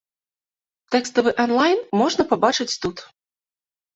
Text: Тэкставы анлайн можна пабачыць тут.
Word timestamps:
Тэкставы 0.93 1.33
анлайн 1.43 1.79
можна 2.01 2.23
пабачыць 2.31 2.79
тут. 2.87 2.97